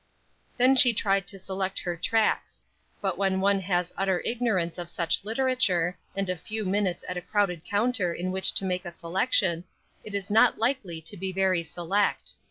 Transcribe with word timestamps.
Then 0.57 0.75
she 0.75 0.95
tried 0.95 1.27
to 1.27 1.37
select 1.37 1.77
her 1.81 1.95
tracts; 1.95 2.63
but 3.01 3.19
when 3.19 3.39
one 3.39 3.59
has 3.59 3.93
utter 3.95 4.19
ignorance 4.25 4.79
of 4.79 4.89
such 4.89 5.23
literature, 5.23 5.95
and 6.15 6.27
a 6.27 6.35
few 6.35 6.65
minutes 6.65 7.05
at 7.07 7.17
a 7.17 7.21
crowded 7.21 7.63
counter 7.63 8.11
in 8.11 8.31
which 8.31 8.51
to 8.55 8.65
make 8.65 8.83
a 8.85 8.91
selection, 8.91 9.63
it 10.03 10.15
is 10.15 10.31
not 10.31 10.57
likely 10.57 11.01
to 11.01 11.15
be 11.15 11.31
very 11.31 11.61
select. 11.63 12.31